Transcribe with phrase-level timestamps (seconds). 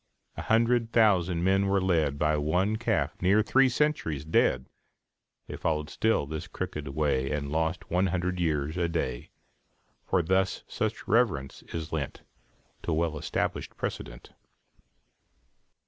[0.35, 4.65] A hundred thousand men were led By one calf near three centuries dead.
[5.45, 9.29] They followed still his crooked way, And lost one hundred years a day;
[10.07, 12.23] For thus such reverence is lent
[12.81, 14.31] To well established precedent.